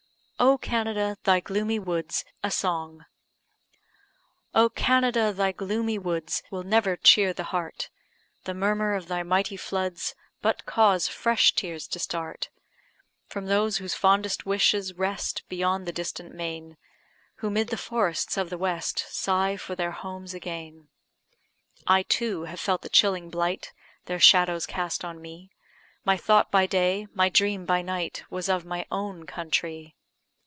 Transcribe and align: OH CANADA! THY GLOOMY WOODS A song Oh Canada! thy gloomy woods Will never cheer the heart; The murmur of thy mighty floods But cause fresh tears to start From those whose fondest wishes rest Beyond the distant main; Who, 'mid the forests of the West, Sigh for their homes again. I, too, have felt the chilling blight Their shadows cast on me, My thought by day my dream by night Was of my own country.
OH 0.43 0.57
CANADA! 0.57 1.17
THY 1.23 1.39
GLOOMY 1.39 1.77
WOODS 1.77 2.25
A 2.43 2.49
song 2.49 3.05
Oh 4.55 4.69
Canada! 4.69 5.31
thy 5.31 5.51
gloomy 5.51 5.99
woods 5.99 6.41
Will 6.49 6.63
never 6.63 6.95
cheer 6.95 7.31
the 7.31 7.43
heart; 7.53 7.91
The 8.45 8.55
murmur 8.55 8.95
of 8.95 9.07
thy 9.07 9.21
mighty 9.21 9.55
floods 9.55 10.15
But 10.41 10.65
cause 10.65 11.07
fresh 11.07 11.53
tears 11.53 11.85
to 11.89 11.99
start 11.99 12.49
From 13.27 13.45
those 13.45 13.77
whose 13.77 13.93
fondest 13.93 14.43
wishes 14.47 14.95
rest 14.95 15.43
Beyond 15.47 15.85
the 15.85 15.91
distant 15.91 16.33
main; 16.33 16.75
Who, 17.35 17.51
'mid 17.51 17.67
the 17.67 17.77
forests 17.77 18.35
of 18.35 18.49
the 18.49 18.57
West, 18.57 19.05
Sigh 19.09 19.57
for 19.57 19.75
their 19.75 19.91
homes 19.91 20.33
again. 20.33 20.87
I, 21.85 22.01
too, 22.01 22.45
have 22.45 22.59
felt 22.59 22.81
the 22.81 22.89
chilling 22.89 23.29
blight 23.29 23.73
Their 24.05 24.19
shadows 24.19 24.65
cast 24.65 25.05
on 25.05 25.21
me, 25.21 25.51
My 26.03 26.17
thought 26.17 26.49
by 26.49 26.65
day 26.65 27.05
my 27.13 27.29
dream 27.29 27.63
by 27.63 27.83
night 27.83 28.23
Was 28.31 28.49
of 28.49 28.65
my 28.65 28.87
own 28.89 29.27
country. 29.27 29.93